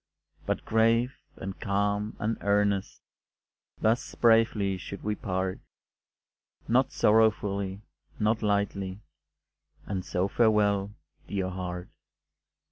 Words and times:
But 0.47 0.65
grave, 0.65 1.13
and 1.35 1.59
calm, 1.59 2.15
and 2.17 2.35
earnest, 2.41 3.03
Thus 3.79 4.15
bravely 4.15 4.79
should 4.79 5.03
we 5.03 5.13
part, 5.13 5.59
Not 6.67 6.91
sorrowfully, 6.91 7.83
not 8.17 8.41
lightly, 8.41 9.01
And 9.85 10.03
so 10.03 10.27
farewell, 10.27 10.95
dear 11.27 11.49
heart. 11.49 11.91